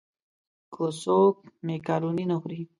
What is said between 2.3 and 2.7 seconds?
نه خوري.